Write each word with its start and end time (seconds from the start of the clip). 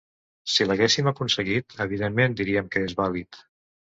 Si 0.53 0.65
l’haguéssim 0.67 1.09
aconseguit, 1.11 1.75
evidentment 1.85 2.35
diríem 2.41 2.71
que 2.77 2.83
és 2.89 2.99
vàlid. 3.03 3.43